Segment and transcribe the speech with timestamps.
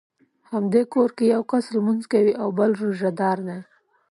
[0.51, 3.59] همدې کور کې یو کس لمونځ کوي او بل روژه دار دی.